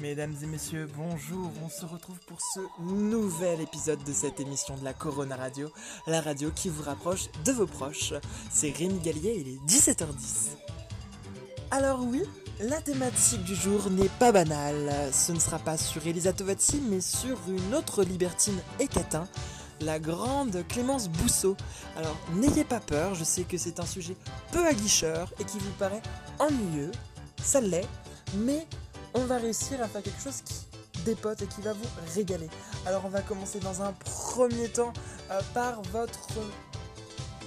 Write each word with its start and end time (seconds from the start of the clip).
Mesdames 0.00 0.34
et 0.42 0.46
messieurs, 0.46 0.88
bonjour, 0.96 1.50
on 1.62 1.68
se 1.68 1.84
retrouve 1.84 2.18
pour 2.20 2.38
ce 2.54 2.60
nouvel 2.82 3.60
épisode 3.60 4.02
de 4.02 4.12
cette 4.14 4.40
émission 4.40 4.74
de 4.78 4.82
la 4.82 4.94
Corona 4.94 5.36
Radio, 5.36 5.70
la 6.06 6.22
radio 6.22 6.50
qui 6.50 6.70
vous 6.70 6.82
rapproche 6.82 7.26
de 7.44 7.52
vos 7.52 7.66
proches. 7.66 8.14
C'est 8.50 8.70
Rémi 8.70 8.98
Gallier, 9.00 9.44
il 9.44 9.48
est 9.48 9.66
17h10. 9.66 10.56
Alors 11.70 12.02
oui, 12.02 12.22
la 12.60 12.80
thématique 12.80 13.44
du 13.44 13.54
jour 13.54 13.90
n'est 13.90 14.08
pas 14.18 14.32
banale, 14.32 14.90
ce 15.12 15.32
ne 15.32 15.38
sera 15.38 15.58
pas 15.58 15.76
sur 15.76 16.06
Elisa 16.06 16.32
Tovazzi, 16.32 16.80
mais 16.88 17.02
sur 17.02 17.38
une 17.46 17.74
autre 17.74 18.02
libertine 18.02 18.58
écatin, 18.78 19.28
la 19.82 19.98
grande 19.98 20.64
Clémence 20.68 21.10
Bousseau. 21.10 21.58
Alors 21.98 22.16
n'ayez 22.36 22.64
pas 22.64 22.80
peur, 22.80 23.14
je 23.14 23.24
sais 23.24 23.42
que 23.42 23.58
c'est 23.58 23.80
un 23.80 23.86
sujet 23.86 24.16
peu 24.50 24.66
aguicheur 24.66 25.30
et 25.38 25.44
qui 25.44 25.58
vous 25.58 25.72
paraît 25.78 26.02
ennuyeux, 26.38 26.92
ça 27.42 27.60
l'est, 27.60 27.88
mais 28.34 28.66
on 29.14 29.24
va 29.24 29.38
réussir 29.38 29.82
à 29.82 29.88
faire 29.88 30.02
quelque 30.02 30.22
chose 30.22 30.42
qui 30.44 30.54
dépote 31.04 31.42
et 31.42 31.46
qui 31.46 31.60
va 31.60 31.72
vous 31.72 31.86
régaler. 32.14 32.48
Alors 32.86 33.02
on 33.04 33.08
va 33.08 33.22
commencer 33.22 33.58
dans 33.60 33.82
un 33.82 33.92
premier 33.92 34.68
temps 34.68 34.92
euh, 35.30 35.40
par 35.54 35.82
votre... 35.92 36.28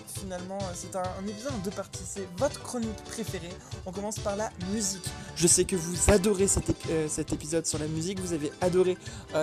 Finalement, 0.07 0.57
euh, 0.61 0.73
c'est 0.73 0.95
un, 0.95 1.27
épisode 1.27 1.53
en 1.53 1.57
deux 1.59 1.71
parties, 1.71 2.03
c'est 2.05 2.27
votre 2.37 2.61
chronique 2.61 3.03
préférée. 3.05 3.53
On 3.85 3.91
commence 3.91 4.19
par 4.19 4.35
la 4.35 4.49
musique. 4.71 5.05
Je 5.35 5.47
sais 5.47 5.65
que 5.65 5.75
vous 5.75 6.11
adorez 6.11 6.47
cet, 6.47 6.69
euh, 6.89 7.07
épisode 7.31 7.65
sur 7.65 7.79
la 7.79 7.87
musique, 7.87 8.19
vous 8.19 8.33
avez 8.33 8.51
adoré 8.61 8.97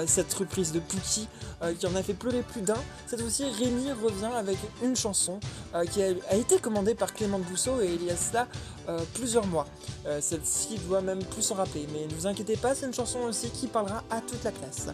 cette 0.07 0.33
reprise 0.35 0.73
de 0.73 0.80
Pookie 0.80 1.29
qui 1.79 1.87
en 1.87 1.95
a 1.95 2.03
fait 2.03 2.15
pleurer 2.15 2.43
plus 2.43 2.63
d'un. 2.63 2.77
Cette 3.07 3.21
fois-ci, 3.21 3.45
Rémi 3.45 3.91
revient 3.93 4.30
avec 4.37 4.57
une 4.83 4.95
chanson 4.97 5.41
qui 5.91 6.03
a, 6.03 6.37
été 6.37 6.59
commandée 6.59 6.95
par 6.95 7.13
Clément 7.13 7.39
Bousseau 7.39 7.80
et 7.80 7.95
il 7.95 8.05
y 8.05 8.11
a 8.11 8.16
cela 8.16 8.47
euh, 8.91 8.99
plusieurs 9.15 9.47
mois. 9.47 9.66
Euh, 10.07 10.21
celle-ci 10.21 10.79
doit 10.89 11.03
même 11.03 11.23
plus 11.23 11.43
s'en 11.43 11.55
rappeler, 11.55 11.87
mais 11.93 12.07
ne 12.07 12.15
vous 12.15 12.27
inquiétez 12.27 12.57
pas, 12.57 12.75
c'est 12.75 12.87
une 12.87 12.95
chanson 12.95 13.21
aussi 13.21 13.51
qui 13.51 13.66
parlera 13.66 14.02
à 14.11 14.21
toute 14.21 14.43
la 14.43 14.51
classe. 14.51 14.88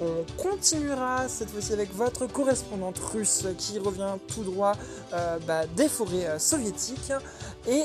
On 0.00 0.24
continuera 0.40 1.28
cette 1.28 1.50
fois-ci 1.50 1.72
avec 1.72 1.92
votre 1.94 2.26
correspondante 2.26 2.98
russe 2.98 3.44
qui 3.58 3.78
revient 3.78 4.14
tout 4.28 4.44
droit 4.44 4.72
euh, 5.12 5.38
bah, 5.46 5.66
des 5.66 5.88
forêts 5.88 6.38
soviétiques. 6.38 7.12
Et 7.66 7.84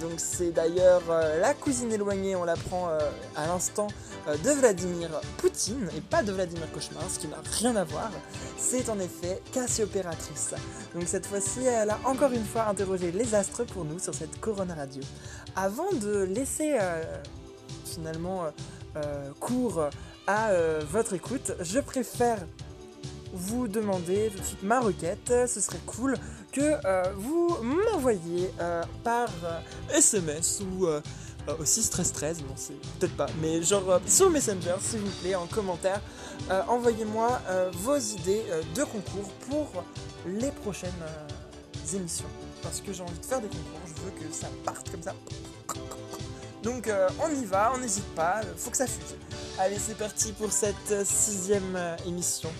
donc 0.00 0.12
c'est 0.18 0.50
d'ailleurs 0.50 1.02
la 1.40 1.54
cousine 1.54 1.92
éloignée, 1.92 2.36
on 2.36 2.44
l'apprend 2.44 2.88
à 3.34 3.46
l'instant, 3.46 3.88
de 4.26 4.50
Vladimir 4.50 5.08
Poutine, 5.38 5.88
et 5.96 6.00
pas 6.00 6.22
de 6.22 6.32
Vladimir 6.32 6.70
Cauchemar, 6.72 7.04
ce 7.08 7.18
qui 7.18 7.28
n'a 7.28 7.38
rien 7.58 7.74
à 7.76 7.84
voir. 7.84 8.10
C'est 8.58 8.88
en 8.88 8.98
effet 8.98 9.40
Cassiopératrice. 9.52 10.54
Donc 10.94 11.04
cette 11.06 11.26
fois-ci, 11.26 11.64
elle 11.64 11.90
a 11.90 11.98
encore 12.04 12.32
une 12.32 12.44
fois 12.44 12.66
interrogé 12.68 13.12
les 13.12 13.34
astres 13.34 13.64
pour 13.64 13.84
nous 13.84 13.98
sur 13.98 14.14
cette 14.14 14.40
Corona 14.40 14.74
Radio. 14.74 15.02
Avant 15.54 15.90
de 15.92 16.22
laisser 16.24 16.76
euh, 16.78 17.02
finalement 17.84 18.44
euh, 18.44 18.50
euh, 18.96 19.30
cours 19.40 19.84
à 20.26 20.50
votre 20.90 21.14
écoute, 21.14 21.52
je 21.60 21.78
préfère 21.78 22.38
vous 23.36 23.68
demander 23.68 24.30
tout 24.34 24.40
de 24.40 24.44
suite 24.44 24.62
ma 24.62 24.80
requête. 24.80 25.32
Ce 25.46 25.60
serait 25.60 25.80
cool 25.86 26.16
que 26.52 26.72
vous 27.14 27.56
m'envoyiez 27.62 28.50
par 29.04 29.28
SMS 29.94 30.62
ou 30.62 30.86
aussi 31.60 31.82
stress 31.82 32.12
13, 32.12 32.40
non 32.40 32.54
c'est 32.56 32.74
peut-être 32.98 33.16
pas, 33.16 33.26
mais 33.40 33.62
genre 33.62 34.00
sur 34.06 34.30
Messenger 34.30 34.76
s'il 34.80 35.00
vous 35.00 35.22
plaît 35.22 35.34
en 35.34 35.46
commentaire, 35.46 36.00
envoyez-moi 36.66 37.40
vos 37.72 37.98
idées 37.98 38.42
de 38.74 38.84
concours 38.84 39.30
pour 39.48 39.84
les 40.26 40.50
prochaines 40.50 40.90
émissions 41.94 42.26
parce 42.62 42.80
que 42.80 42.92
j'ai 42.92 43.02
envie 43.02 43.18
de 43.18 43.24
faire 43.24 43.40
des 43.40 43.48
concours, 43.48 43.80
je 43.86 44.02
veux 44.02 44.28
que 44.28 44.34
ça 44.34 44.48
parte 44.64 44.90
comme 44.90 45.02
ça. 45.02 45.14
Donc 46.62 46.88
euh, 46.88 47.08
on 47.22 47.30
y 47.30 47.44
va, 47.44 47.72
on 47.74 47.78
n'hésite 47.78 48.12
pas, 48.14 48.40
faut 48.56 48.70
que 48.70 48.76
ça 48.76 48.86
fuse. 48.88 49.14
Allez, 49.58 49.78
c'est 49.78 49.96
parti 49.96 50.32
pour 50.32 50.50
cette 50.50 51.04
sixième 51.04 51.76
euh, 51.76 51.96
émission 52.06 52.50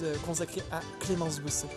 de, 0.00 0.16
consacrée 0.26 0.62
à 0.70 0.80
Clémence 1.00 1.40
Bousseau. 1.40 1.68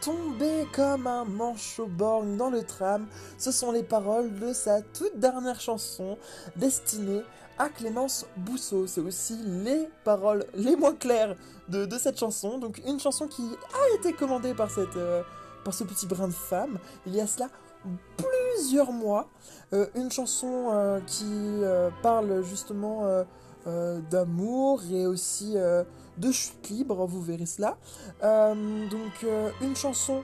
Tombé 0.00 0.66
comme 0.72 1.06
un 1.06 1.24
manchot 1.24 1.86
borgne 1.86 2.36
dans 2.36 2.50
le 2.50 2.62
tram, 2.62 3.06
ce 3.38 3.52
sont 3.52 3.72
les 3.72 3.82
paroles 3.82 4.34
de 4.38 4.52
sa 4.52 4.82
toute 4.82 5.18
dernière 5.18 5.60
chanson 5.60 6.18
destinée 6.56 7.22
à 7.58 7.68
Clémence 7.68 8.26
Bousseau. 8.36 8.86
C'est 8.86 9.00
aussi 9.00 9.36
les 9.44 9.88
paroles 10.04 10.44
les 10.54 10.76
moins 10.76 10.94
claires 10.94 11.36
de, 11.68 11.86
cette 11.98 12.18
chanson. 12.18 12.58
Donc 12.58 12.80
une 12.86 13.00
chanson 13.00 13.28
qui 13.28 13.42
a 13.42 13.96
été 13.96 14.12
commandée 14.12 14.54
euh, 14.58 15.22
par 15.64 15.74
ce 15.74 15.84
petit 15.84 16.06
brin 16.06 16.28
de 16.28 16.32
femme 16.32 16.78
il 17.06 17.14
y 17.14 17.20
a 17.20 17.26
cela 17.26 17.48
plusieurs 18.16 18.92
mois. 18.92 19.28
Euh, 19.72 19.86
une 19.94 20.10
chanson 20.10 20.70
euh, 20.72 21.00
qui 21.06 21.62
parle 22.02 22.42
justement 22.44 23.24
d'amour 23.66 24.82
et 24.90 25.06
aussi 25.06 25.56
de 26.18 26.30
chute 26.30 26.68
libre, 26.70 27.06
vous 27.06 27.22
verrez 27.22 27.46
cela. 27.46 27.76
Euh, 28.22 28.88
donc 28.88 29.24
euh, 29.24 29.50
une 29.60 29.76
chanson 29.76 30.22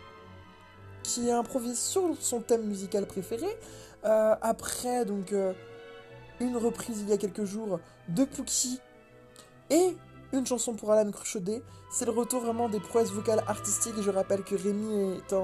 qui 1.03 1.29
est 1.29 1.33
improvisée 1.33 1.75
sur 1.75 2.03
son 2.21 2.41
thème 2.41 2.65
musical 2.65 3.07
préféré. 3.07 3.47
Euh, 4.05 4.35
après 4.43 5.05
donc 5.05 5.35
une 6.41 6.57
reprise 6.57 7.01
il 7.01 7.09
y 7.09 7.13
a 7.13 7.17
quelques 7.17 7.45
jours 7.45 7.81
de 8.09 8.25
Pookie 8.25 8.79
et 9.71 9.97
une 10.33 10.47
chanson 10.47 10.75
pour 10.75 10.93
Alan 10.93 11.11
Cruchaudet. 11.11 11.63
C'est 11.91 12.05
le 12.05 12.13
retour 12.13 12.43
vraiment 12.43 12.69
des 12.69 12.81
prouesses 12.81 13.11
vocales 13.11 13.43
artistiques. 13.49 14.01
Je 14.01 14.11
rappelle 14.11 14.45
que 14.45 14.55
Rémi 14.55 15.17
est, 15.17 15.35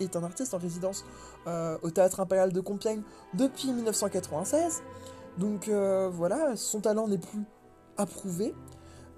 est 0.00 0.16
un 0.16 0.22
artiste 0.22 0.54
en 0.54 0.58
résidence 0.58 1.04
au 1.46 1.90
Théâtre 1.90 2.20
Impérial 2.20 2.52
de 2.52 2.60
Compiègne 2.60 3.02
depuis 3.34 3.72
1996. 3.72 4.82
Donc 5.38 5.68
voilà, 5.68 6.56
son 6.56 6.80
talent 6.80 7.08
n'est 7.08 7.18
plus 7.18 7.44
approuvé. 7.96 8.54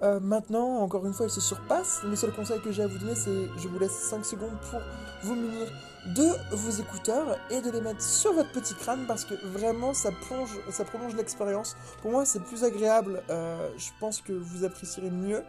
Euh, 0.03 0.19
maintenant, 0.19 0.79
encore 0.79 1.05
une 1.05 1.13
fois, 1.13 1.25
il 1.25 1.31
se 1.31 1.41
surpasse. 1.41 2.01
Le 2.03 2.15
seul 2.15 2.33
conseil 2.33 2.59
que 2.61 2.71
j'ai 2.71 2.83
à 2.83 2.87
vous 2.87 2.97
donner, 2.97 3.15
c'est 3.15 3.47
je 3.57 3.67
vous 3.67 3.79
laisse 3.79 3.91
5 3.91 4.25
secondes 4.25 4.57
pour 4.69 4.81
vous 5.23 5.35
munir 5.35 5.67
de 6.15 6.55
vos 6.55 6.69
écouteurs 6.69 7.37
et 7.49 7.61
de 7.61 7.71
les 7.71 7.81
mettre 7.81 8.01
sur 8.01 8.33
votre 8.33 8.51
petit 8.51 8.75
crâne 8.75 9.05
parce 9.07 9.25
que 9.25 9.33
vraiment 9.47 9.93
ça 9.93 10.11
prolonge 10.11 11.15
l'expérience. 11.15 11.75
Pour 12.01 12.11
moi, 12.11 12.25
c'est 12.25 12.43
plus 12.43 12.63
agréable. 12.63 13.23
Euh, 13.29 13.69
je 13.77 13.89
pense 13.99 14.21
que 14.21 14.33
vous 14.33 14.63
apprécierez 14.65 15.09
mieux 15.09 15.43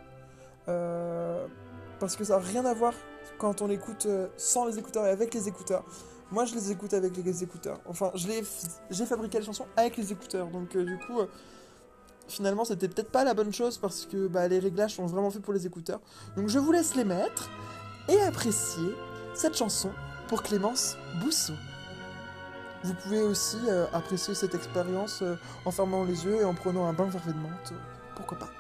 euh, 0.69 1.47
parce 1.98 2.16
que 2.16 2.25
ça 2.25 2.38
n'a 2.38 2.44
rien 2.44 2.65
à 2.65 2.72
voir 2.72 2.94
quand 3.38 3.60
on 3.60 3.69
écoute 3.69 4.06
sans 4.38 4.65
les 4.65 4.78
écouteurs 4.78 5.04
et 5.06 5.10
avec 5.10 5.34
les 5.34 5.48
écouteurs. 5.48 5.84
Moi, 6.31 6.44
je 6.44 6.54
les 6.54 6.72
écoute 6.72 6.92
avec 6.92 7.16
les 7.16 7.42
écouteurs. 7.44 7.81
Enfin, 7.87 8.10
j'ai 8.14 9.06
fabriqué 9.06 9.38
les 9.38 9.44
chansons 9.44 9.66
avec 9.76 9.97
les 9.97 10.12
écouteurs. 10.12 10.48
Donc, 10.48 10.76
du 10.76 10.98
coup, 11.06 11.20
finalement 12.28 12.64
c'était 12.64 12.88
peut-être 12.88 13.10
pas 13.10 13.25
la 13.25 13.34
bonne 13.34 13.53
chose 13.53 13.78
parce 13.78 14.06
que 14.06 14.26
bah, 14.26 14.48
les 14.48 14.59
réglages 14.59 14.94
sont 14.94 15.06
vraiment 15.06 15.31
faits 15.31 15.42
pour 15.42 15.53
les 15.53 15.66
écouteurs. 15.66 16.00
Donc 16.36 16.48
je 16.48 16.59
vous 16.59 16.72
laisse 16.72 16.94
les 16.94 17.04
mettre 17.04 17.50
et 18.09 18.20
apprécier 18.22 18.94
cette 19.34 19.56
chanson 19.56 19.91
pour 20.28 20.42
Clémence 20.42 20.97
Bousseau. 21.20 21.54
Vous 22.84 22.94
pouvez 22.94 23.22
aussi 23.22 23.59
euh, 23.69 23.86
apprécier 23.92 24.34
cette 24.34 24.54
expérience 24.54 25.20
euh, 25.22 25.34
en 25.65 25.70
fermant 25.70 26.04
les 26.04 26.25
yeux 26.25 26.41
et 26.41 26.44
en 26.44 26.54
prenant 26.54 26.86
un 26.86 26.92
bain 26.92 27.06
vervé 27.06 27.32
de 27.32 27.38
menthe. 27.38 27.72
Pourquoi 28.15 28.38
pas 28.38 28.50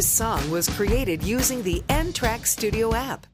This 0.00 0.08
song 0.08 0.50
was 0.50 0.66
created 0.66 1.22
using 1.22 1.62
the 1.62 1.82
N-Track 1.90 2.46
Studio 2.46 2.94
app. 2.94 3.26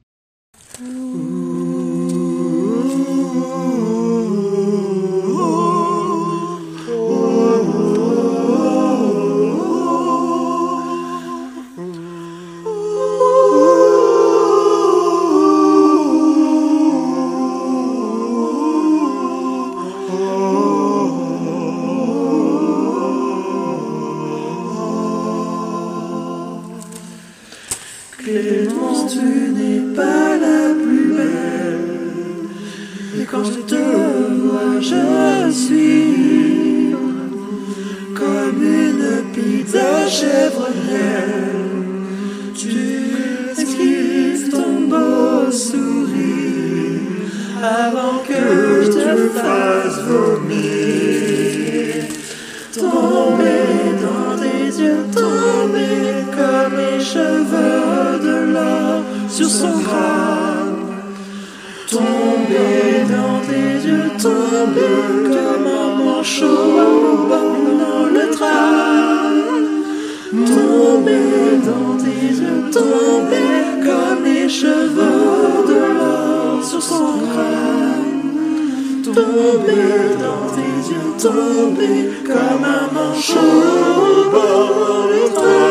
Chèvre 40.09 40.67
Tu 42.55 42.77
esquives 43.57 44.49
ton 44.49 44.87
beau 44.89 45.51
sourire 45.51 47.01
avant 47.61 48.19
que 48.27 48.83
je 48.83 48.91
te 48.91 49.29
fasse 49.39 49.99
vomir. 50.07 51.27
Tomber 52.73 53.69
dans 54.05 54.33
tes 54.41 54.67
yeux, 54.81 55.03
tomber 55.13 55.99
comme 56.37 56.73
les 56.77 57.03
cheveux 57.03 58.19
de 58.27 58.53
l'or 58.53 59.01
sur 59.29 59.49
son 59.49 59.79
crâne. 59.79 60.06
Tes 63.47 63.87
yeux, 63.87 64.09
tomber 64.21 64.99
comme 65.33 65.67
un 65.67 66.03
manchot 66.03 67.27
dans 67.31 68.05
le 68.15 68.29
train. 68.31 69.27
Tomber 70.55 71.57
dans 71.69 71.95
tes 72.03 72.27
yeux, 72.41 72.61
tomber 72.71 73.53
comme 73.85 74.23
les 74.25 74.49
cheveux 74.49 75.65
de 75.69 75.79
l'or 75.97 76.63
sur 76.63 76.81
son 76.81 77.19
crâne. 77.29 78.21
Tomber 79.03 79.99
dans 80.25 80.47
tes 80.55 80.75
yeux, 80.91 81.09
tomber 81.25 81.99
comme 82.25 82.63
un 82.63 82.87
manchot 82.93 83.39
au 84.17 84.31
bord 84.31 85.66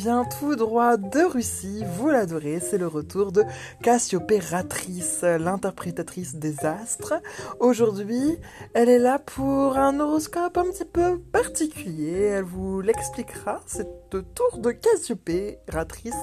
vient 0.00 0.24
tout 0.24 0.56
droit 0.56 0.96
de 0.96 1.20
Russie, 1.20 1.84
vous 1.98 2.08
l'adorez, 2.08 2.58
c'est 2.58 2.78
le 2.78 2.86
retour 2.86 3.32
de 3.32 3.44
Cassiopératrice, 3.82 5.20
l'interprétatrice 5.20 6.36
des 6.36 6.64
astres. 6.64 7.20
Aujourd'hui, 7.58 8.38
elle 8.72 8.88
est 8.88 8.98
là 8.98 9.18
pour 9.18 9.76
un 9.76 10.00
horoscope 10.00 10.56
un 10.56 10.70
petit 10.70 10.86
peu 10.86 11.18
particulier, 11.18 12.12
elle 12.12 12.44
vous 12.44 12.80
l'expliquera, 12.80 13.60
c'est 13.66 14.14
au 14.14 14.22
tour 14.22 14.58
de 14.58 14.70
Cassiopératrice 14.70 16.14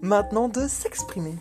maintenant 0.00 0.48
de 0.48 0.66
s'exprimer. 0.66 1.34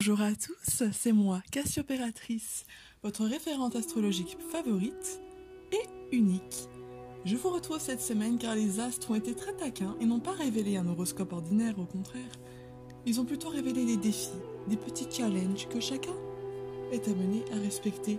Bonjour 0.00 0.22
à 0.22 0.30
tous, 0.30 0.84
c'est 0.92 1.12
moi, 1.12 1.42
Cassiopératrice, 1.50 2.64
votre 3.02 3.26
référente 3.26 3.76
astrologique 3.76 4.38
favorite 4.50 5.20
et 5.72 6.16
unique. 6.16 6.68
Je 7.24 7.36
vous 7.36 7.50
retrouve 7.50 7.78
cette 7.78 8.00
semaine 8.00 8.36
car 8.36 8.56
les 8.56 8.80
astres 8.80 9.12
ont 9.12 9.14
été 9.14 9.32
très 9.34 9.52
taquins 9.52 9.94
et 10.00 10.06
n'ont 10.06 10.18
pas 10.18 10.32
révélé 10.32 10.76
un 10.76 10.88
horoscope 10.88 11.32
ordinaire, 11.32 11.78
au 11.78 11.84
contraire. 11.84 12.32
Ils 13.06 13.20
ont 13.20 13.24
plutôt 13.24 13.48
révélé 13.48 13.84
des 13.84 13.96
défis, 13.96 14.30
des 14.66 14.76
petits 14.76 15.06
challenges 15.08 15.68
que 15.68 15.78
chacun 15.78 16.14
est 16.90 17.06
amené 17.06 17.44
à 17.52 17.60
respecter 17.60 18.18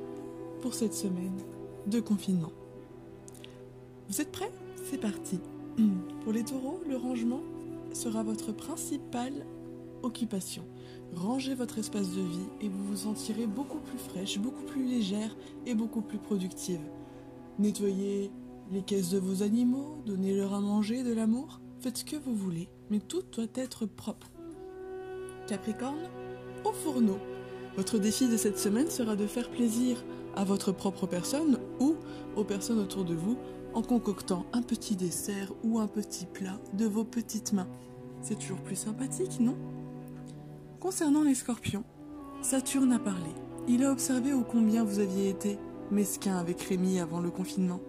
pour 0.62 0.74
cette 0.74 0.94
semaine 0.94 1.38
de 1.86 2.00
confinement. 2.00 2.54
Vous 4.08 4.22
êtes 4.22 4.32
prêts? 4.32 4.52
C'est 4.90 5.00
parti. 5.00 5.40
Pour 6.24 6.32
les 6.32 6.44
taureaux, 6.44 6.80
le 6.88 6.96
rangement 6.96 7.42
sera 7.94 8.24
votre 8.24 8.54
principale 8.54 9.46
occupation. 10.02 10.64
Rangez 11.14 11.56
votre 11.56 11.78
espace 11.78 12.12
de 12.12 12.22
vie 12.22 12.48
et 12.62 12.70
vous 12.70 12.84
vous 12.86 12.98
sentirez 12.98 13.48
beaucoup 13.48 13.80
plus 13.80 13.98
fraîche, 13.98 14.40
beaucoup 14.40 14.64
plus 14.64 14.86
légère 14.86 15.36
et 15.66 15.76
beaucoup 15.76 16.02
plus 16.02 16.18
productive. 16.18 16.82
Nettoyez 17.60 18.32
les 18.72 18.82
caisses 18.82 19.12
de 19.12 19.20
vos 19.20 19.44
animaux, 19.44 19.98
donnez-leur 20.06 20.54
à 20.54 20.60
manger, 20.60 21.04
de 21.04 21.14
l'amour, 21.14 21.60
faites 21.80 21.98
ce 21.98 22.06
que 22.06 22.16
vous 22.16 22.36
voulez, 22.36 22.70
mais 22.90 23.00
tout 23.00 23.24
doit 23.32 23.46
être 23.56 23.86
propre. 23.86 24.32
Capricorne, 25.48 26.10
au 26.64 26.72
fourneau. 26.72 27.18
Votre 27.76 27.98
défi 27.98 28.28
de 28.28 28.38
cette 28.38 28.60
semaine 28.60 28.90
sera 28.90 29.16
de 29.16 29.28
faire 29.28 29.50
plaisir 29.50 30.04
à 30.36 30.44
votre 30.44 30.72
propre 30.72 31.08
personne 31.08 31.60
ou 31.80 31.96
aux 32.36 32.44
personnes 32.44 32.80
autour 32.80 33.04
de 33.04 33.16
vous 33.16 33.38
en 33.74 33.82
concoctant 33.82 34.46
un 34.54 34.62
petit 34.62 34.96
dessert 34.96 35.52
ou 35.64 35.80
un 35.80 35.88
petit 35.88 36.26
plat 36.26 36.60
de 36.74 36.86
vos 36.86 37.04
petites 37.04 37.54
mains. 37.54 37.68
C'est 38.22 38.40
toujours 38.40 38.62
plus 38.62 38.76
sympathique, 38.76 39.40
non? 39.40 39.58
Concernant 40.80 41.24
les 41.24 41.36
scorpions, 41.36 41.84
Saturne 42.42 42.94
a 42.94 43.00
parlé. 43.00 43.30
Il 43.68 43.84
a 43.84 43.92
observé 43.92 44.34
ô 44.34 44.44
combien 44.44 44.84
vous 44.84 45.00
aviez 45.00 45.30
été 45.30 45.58
mesquin 45.92 46.38
avec 46.38 46.62
Rémi 46.62 47.00
avant 47.00 47.20
le 47.20 47.32
confinement. 47.32 47.80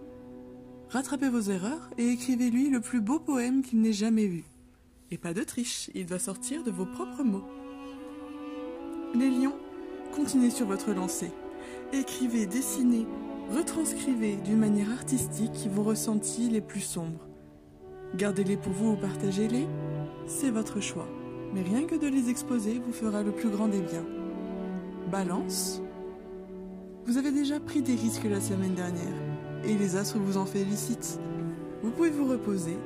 Rattrapez 0.94 1.28
vos 1.28 1.40
erreurs 1.40 1.90
et 1.98 2.06
écrivez-lui 2.06 2.70
le 2.70 2.80
plus 2.80 3.00
beau 3.00 3.18
poème 3.18 3.62
qu'il 3.62 3.80
n'ait 3.80 3.92
jamais 3.92 4.28
vu. 4.28 4.44
Et 5.10 5.18
pas 5.18 5.34
de 5.34 5.42
triche, 5.42 5.90
il 5.92 6.06
doit 6.06 6.20
sortir 6.20 6.62
de 6.62 6.70
vos 6.70 6.86
propres 6.86 7.24
mots. 7.24 7.42
Les 9.12 9.28
lions, 9.28 9.56
continuez 10.14 10.50
sur 10.50 10.68
votre 10.68 10.92
lancée. 10.92 11.32
Écrivez, 11.92 12.46
dessinez, 12.46 13.08
retranscrivez 13.50 14.36
d'une 14.36 14.58
manière 14.58 14.92
artistique 14.92 15.68
vos 15.68 15.82
ressentis 15.82 16.48
les 16.48 16.60
plus 16.60 16.78
sombres. 16.78 17.26
Gardez-les 18.14 18.56
pour 18.56 18.72
vous 18.72 18.92
ou 18.92 18.96
partagez-les, 18.96 19.66
c'est 20.28 20.52
votre 20.52 20.78
choix. 20.78 21.08
Mais 21.54 21.62
rien 21.62 21.86
que 21.86 21.96
de 21.96 22.06
les 22.06 22.30
exposer 22.30 22.78
vous 22.78 22.92
fera 22.92 23.24
le 23.24 23.32
plus 23.32 23.50
grand 23.50 23.66
des 23.66 23.80
biens. 23.80 24.06
Balance, 25.10 25.82
vous 27.04 27.18
avez 27.18 27.32
déjà 27.32 27.58
pris 27.58 27.82
des 27.82 27.96
risques 27.96 28.28
la 28.30 28.40
semaine 28.40 28.76
dernière 28.76 29.23
et 29.66 29.76
les 29.76 29.96
astres 29.96 30.18
vous 30.18 30.36
en 30.36 30.46
félicitent. 30.46 31.18
Vous 31.82 31.90
pouvez 31.90 32.10
vous 32.10 32.26
reposer 32.26 32.76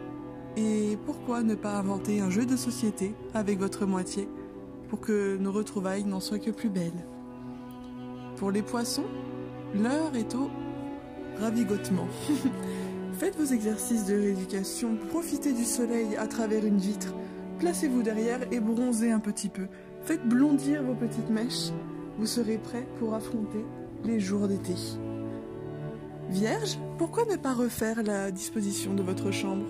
et 0.57 0.99
pourquoi 1.07 1.43
ne 1.43 1.55
pas 1.55 1.79
inventer 1.79 2.21
un 2.21 2.31
jeu 2.31 2.47
de 2.47 2.57
société 2.57 3.15
avec 3.35 3.59
votre 3.59 3.87
moitié 3.87 4.29
pour 4.89 5.01
que 5.01 5.37
nos 5.37 5.53
retrouvailles 5.53 6.05
n'en 6.05 6.21
soient 6.21 6.39
que 6.39 6.51
plus 6.51 6.69
belles? 6.69 7.07
Pour 8.37 8.51
les 8.51 8.63
poissons, 8.63 9.05
l'heure 9.75 10.15
est 10.17 10.35
au 10.35 10.51
ravigotement. 11.41 12.09
Faites 13.19 13.37
vos 13.37 13.53
exercices 13.53 14.05
de 14.07 14.15
rééducation, 14.15 14.97
profitez 15.09 15.53
du 15.53 15.65
soleil 15.65 16.17
à 16.17 16.27
travers 16.27 16.65
une 16.65 16.79
vitre, 16.79 17.15
placez-vous 17.59 18.03
derrière 18.03 18.41
et 18.53 18.61
bronzez 18.61 19.11
un 19.11 19.21
petit 19.21 19.49
peu. 19.49 19.67
Faites 20.03 20.27
blondir 20.27 20.83
vos 20.85 20.95
petites 20.95 21.31
mèches, 21.31 21.73
vous 22.19 22.27
serez 22.27 22.59
prêt 22.59 22.87
pour 22.99 23.15
affronter 23.15 23.65
les 24.05 24.21
jours 24.21 24.47
d'été. 24.47 24.75
Vierge, 26.31 26.79
pourquoi 26.99 27.25
ne 27.25 27.37
pas 27.37 27.55
refaire 27.55 28.03
la 28.03 28.31
disposition 28.31 28.93
de 28.95 29.03
votre 29.03 29.31
chambre 29.31 29.65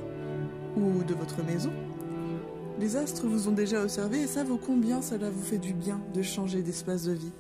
ou 0.77 1.05
de 1.05 1.15
votre 1.15 1.45
maison? 1.45 1.71
Les 2.81 2.97
astres 2.97 3.27
vous 3.27 3.49
ont 3.49 3.53
déjà 3.53 3.83
observé 3.83 4.23
et 4.23 4.27
savent 4.27 4.59
combien? 4.65 5.01
Cela 5.01 5.31
vous 5.31 5.43
fait 5.43 5.59
du 5.59 5.73
bien 5.73 6.01
de 6.15 6.21
changer 6.21 6.63
d'espace 6.63 7.05
de 7.05 7.13
vie. 7.13 7.33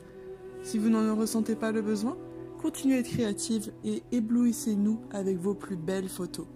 Si 0.62 0.78
vous 0.78 0.88
n'en 0.88 1.16
ressentez 1.16 1.56
pas 1.56 1.72
le 1.72 1.82
besoin, 1.82 2.16
continuez 2.62 2.96
à 2.96 2.98
être 3.00 3.10
créative 3.10 3.72
et 3.84 4.02
éblouissez-nous 4.12 5.00
avec 5.10 5.36
vos 5.36 5.54
plus 5.54 5.76
belles 5.76 6.08
photos. 6.08 6.46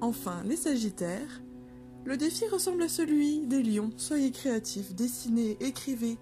Enfin, 0.00 0.42
les 0.44 0.56
Sagittaires, 0.56 1.42
le 2.04 2.16
défi 2.16 2.46
ressemble 2.46 2.82
à 2.82 2.88
celui 2.88 3.46
des 3.46 3.64
lions. 3.64 3.90
Soyez 3.96 4.30
créatifs, 4.30 4.94
dessinez, 4.94 5.56
écrivez. 5.60 6.18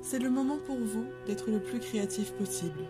C'est 0.00 0.18
le 0.18 0.30
moment 0.30 0.58
pour 0.66 0.78
vous 0.78 1.04
d'être 1.26 1.50
le 1.50 1.60
plus 1.60 1.78
créatif 1.78 2.32
possible. 2.32 2.80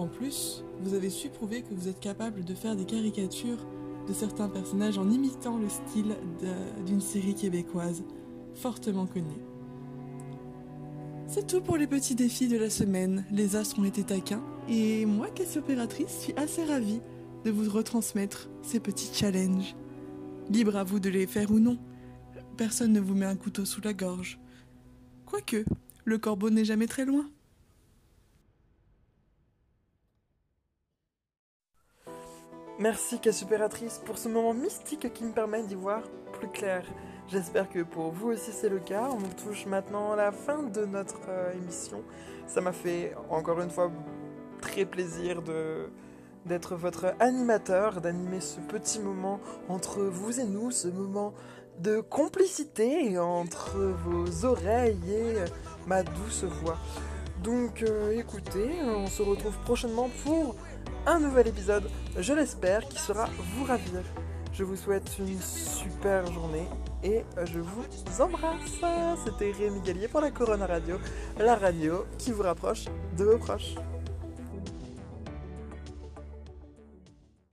En 0.00 0.06
plus, 0.06 0.64
vous 0.80 0.94
avez 0.94 1.10
su 1.10 1.28
prouver 1.28 1.60
que 1.60 1.74
vous 1.74 1.86
êtes 1.86 2.00
capable 2.00 2.42
de 2.42 2.54
faire 2.54 2.74
des 2.74 2.86
caricatures 2.86 3.66
de 4.08 4.14
certains 4.14 4.48
personnages 4.48 4.96
en 4.96 5.10
imitant 5.10 5.58
le 5.58 5.68
style 5.68 6.16
d'une 6.86 7.02
série 7.02 7.34
québécoise 7.34 8.02
fortement 8.54 9.04
connue. 9.04 9.42
C'est 11.26 11.46
tout 11.46 11.60
pour 11.60 11.76
les 11.76 11.86
petits 11.86 12.14
défis 12.14 12.48
de 12.48 12.56
la 12.56 12.70
semaine. 12.70 13.26
Les 13.30 13.56
astres 13.56 13.78
ont 13.78 13.84
été 13.84 14.02
taquins 14.02 14.42
et 14.70 15.04
moi, 15.04 15.28
Cassiopératrice, 15.28 16.20
suis 16.20 16.32
assez 16.36 16.64
ravie 16.64 17.02
de 17.44 17.50
vous 17.50 17.70
retransmettre 17.70 18.48
ces 18.62 18.80
petits 18.80 19.10
challenges. 19.12 19.76
Libre 20.48 20.76
à 20.76 20.82
vous 20.84 20.98
de 20.98 21.10
les 21.10 21.26
faire 21.26 21.50
ou 21.50 21.58
non. 21.58 21.76
Personne 22.56 22.94
ne 22.94 23.00
vous 23.00 23.14
met 23.14 23.26
un 23.26 23.36
couteau 23.36 23.66
sous 23.66 23.82
la 23.82 23.92
gorge. 23.92 24.40
Quoique, 25.26 25.66
le 26.06 26.16
corbeau 26.16 26.48
n'est 26.48 26.64
jamais 26.64 26.86
très 26.86 27.04
loin. 27.04 27.26
Merci 32.80 33.18
Cassupératrice 33.18 34.00
pour 34.06 34.16
ce 34.16 34.30
moment 34.30 34.54
mystique 34.54 35.12
qui 35.12 35.24
me 35.24 35.32
permet 35.32 35.62
d'y 35.62 35.74
voir 35.74 36.00
plus 36.32 36.48
clair. 36.48 36.82
J'espère 37.28 37.68
que 37.68 37.82
pour 37.82 38.10
vous 38.10 38.28
aussi 38.28 38.52
c'est 38.52 38.70
le 38.70 38.78
cas. 38.78 39.10
On 39.12 39.28
touche 39.44 39.66
maintenant 39.66 40.12
à 40.12 40.16
la 40.16 40.32
fin 40.32 40.62
de 40.62 40.86
notre 40.86 41.20
euh, 41.28 41.52
émission. 41.52 42.02
Ça 42.46 42.62
m'a 42.62 42.72
fait 42.72 43.14
encore 43.28 43.60
une 43.60 43.68
fois 43.68 43.92
très 44.62 44.86
plaisir 44.86 45.42
d'être 46.46 46.74
votre 46.74 47.14
animateur, 47.20 48.00
d'animer 48.00 48.40
ce 48.40 48.60
petit 48.60 48.98
moment 48.98 49.40
entre 49.68 50.00
vous 50.00 50.40
et 50.40 50.44
nous, 50.44 50.70
ce 50.70 50.88
moment 50.88 51.34
de 51.80 52.00
complicité 52.00 53.18
entre 53.18 53.76
vos 53.76 54.46
oreilles 54.46 54.96
et 55.06 55.36
euh, 55.36 55.46
ma 55.86 56.02
douce 56.02 56.44
voix. 56.44 56.78
Donc 57.42 57.82
euh, 57.82 58.18
écoutez, 58.18 58.70
on 58.84 59.06
se 59.06 59.22
retrouve 59.22 59.56
prochainement 59.64 60.10
pour 60.24 60.56
un 61.06 61.18
nouvel 61.18 61.48
épisode, 61.48 61.88
je 62.18 62.32
l'espère, 62.34 62.86
qui 62.88 62.98
sera 62.98 63.28
vous 63.54 63.64
ravir. 63.64 64.02
Je 64.52 64.64
vous 64.64 64.76
souhaite 64.76 65.10
une 65.18 65.40
super 65.40 66.26
journée 66.32 66.66
et 67.02 67.24
je 67.44 67.60
vous 67.60 68.20
embrasse. 68.20 68.82
C'était 69.24 69.52
Rémi 69.52 69.80
Gallier 69.80 70.08
pour 70.08 70.20
la 70.20 70.30
Corona 70.30 70.66
Radio, 70.66 70.98
la 71.38 71.54
radio 71.54 72.04
qui 72.18 72.32
vous 72.32 72.42
rapproche 72.42 72.84
de 73.16 73.24
vos 73.24 73.38
proches. 73.38 73.74